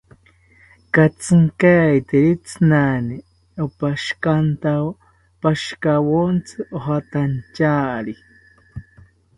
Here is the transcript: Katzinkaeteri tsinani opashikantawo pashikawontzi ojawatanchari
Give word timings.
Katzinkaeteri 0.93 2.31
tsinani 2.45 3.17
opashikantawo 3.63 4.89
pashikawontzi 5.41 6.57
ojawatanchari 6.75 8.15